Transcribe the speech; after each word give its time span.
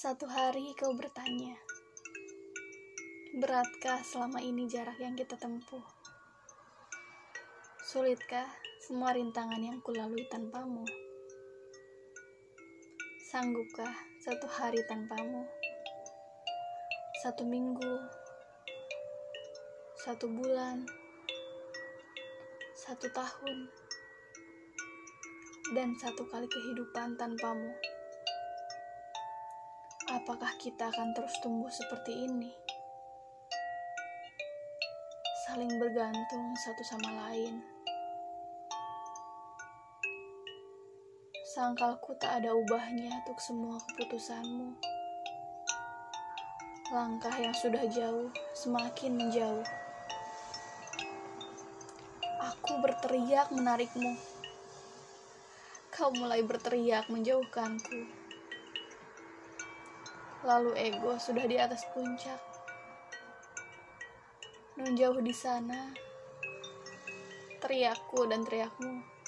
Satu 0.00 0.24
hari 0.24 0.72
kau 0.80 0.96
bertanya, 0.96 1.60
beratkah 3.36 4.00
selama 4.00 4.40
ini 4.40 4.64
jarak 4.64 4.96
yang 4.96 5.12
kita 5.12 5.36
tempuh? 5.36 5.84
Sulitkah 7.84 8.48
semua 8.80 9.12
rintangan 9.12 9.60
yang 9.60 9.76
kulalui 9.84 10.24
tanpamu? 10.32 10.88
Sanggupkah 13.28 13.92
satu 14.24 14.48
hari 14.48 14.80
tanpamu? 14.88 15.44
Satu 17.20 17.44
minggu, 17.44 18.00
satu 20.00 20.32
bulan, 20.32 20.88
satu 22.72 23.04
tahun, 23.12 23.68
dan 25.76 25.92
satu 26.00 26.24
kali 26.32 26.48
kehidupan 26.48 27.20
tanpamu 27.20 27.99
apakah 30.10 30.50
kita 30.58 30.90
akan 30.90 31.14
terus 31.14 31.34
tumbuh 31.38 31.70
seperti 31.70 32.26
ini? 32.26 32.50
Saling 35.46 35.70
bergantung 35.78 36.50
satu 36.58 36.82
sama 36.82 37.10
lain. 37.26 37.62
Sangkalku 41.54 42.14
tak 42.18 42.42
ada 42.42 42.54
ubahnya 42.54 43.22
untuk 43.22 43.38
semua 43.38 43.78
keputusanmu. 43.90 44.74
Langkah 46.90 47.34
yang 47.38 47.54
sudah 47.54 47.86
jauh 47.86 48.30
semakin 48.54 49.14
menjauh. 49.14 49.66
Aku 52.50 52.82
berteriak 52.82 53.50
menarikmu. 53.54 54.18
Kau 55.90 56.10
mulai 56.14 56.42
berteriak 56.42 57.10
menjauhkanku 57.10 58.19
lalu 60.44 60.72
ego 60.76 61.20
sudah 61.20 61.44
di 61.44 61.60
atas 61.60 61.84
puncak. 61.92 62.40
Non 64.80 64.96
jauh 64.96 65.20
di 65.20 65.34
sana, 65.36 65.92
teriakku 67.60 68.24
dan 68.24 68.40
teriakmu 68.44 69.20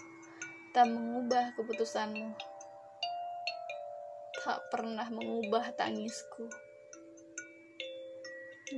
tak 0.73 0.89
mengubah 0.89 1.53
keputusanmu. 1.53 2.33
Tak 4.41 4.59
pernah 4.73 5.05
mengubah 5.13 5.77
tangisku. 5.77 6.49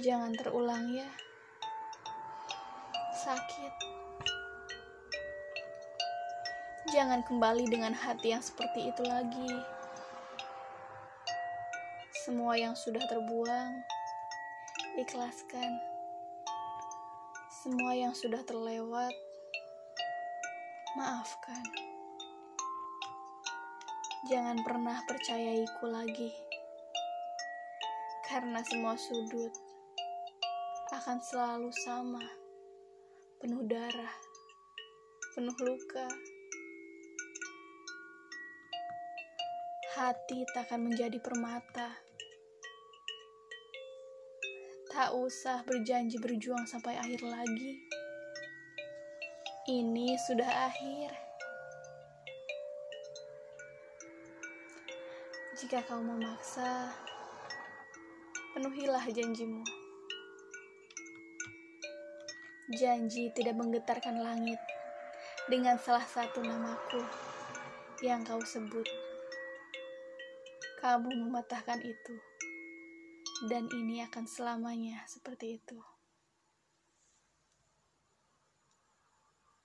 Jangan 0.03 0.35
terulang 0.35 0.91
ya. 0.91 1.07
Sakit. 3.15 3.73
Jangan 6.91 7.23
kembali 7.23 7.71
dengan 7.71 7.95
hati 7.95 8.35
yang 8.35 8.43
seperti 8.43 8.91
itu 8.91 9.03
lagi. 9.07 9.55
Semua 12.25 12.57
yang 12.57 12.73
sudah 12.73 13.05
terbuang, 13.05 13.85
ikhlaskan. 14.97 15.77
Semua 17.53 17.93
yang 17.93 18.17
sudah 18.17 18.41
terlewat, 18.49 19.13
maafkan. 20.97 21.61
Jangan 24.33 24.57
pernah 24.65 25.05
percayaiku 25.05 25.85
lagi, 25.85 26.33
karena 28.33 28.65
semua 28.73 28.97
sudut 28.97 29.53
akan 30.97 31.21
selalu 31.21 31.69
sama, 31.85 32.25
penuh 33.37 33.69
darah, 33.69 34.17
penuh 35.37 35.57
luka. 35.61 36.09
Hati 39.93 40.41
tak 40.57 40.73
akan 40.73 40.89
menjadi 40.89 41.21
permata 41.21 42.04
Tak 44.95 45.11
usah 45.11 45.67
berjanji 45.67 46.23
berjuang 46.23 46.71
sampai 46.71 46.95
akhir 46.95 47.27
lagi. 47.27 47.83
Ini 49.67 50.15
sudah 50.23 50.71
akhir. 50.71 51.11
Jika 55.59 55.83
kau 55.91 55.99
memaksa, 55.99 56.95
penuhilah 58.55 59.03
janjimu. 59.11 59.67
Janji 62.79 63.35
tidak 63.35 63.59
menggetarkan 63.59 64.23
langit 64.23 64.63
dengan 65.51 65.75
salah 65.75 66.07
satu 66.07 66.39
namaku 66.39 67.03
yang 67.99 68.23
kau 68.23 68.39
sebut. 68.47 68.87
Kamu 70.79 71.11
mematahkan 71.11 71.83
itu 71.83 72.15
dan 73.45 73.69
ini 73.73 74.01
akan 74.05 74.25
selamanya 74.25 75.05
seperti 75.05 75.61
itu. 75.61 75.94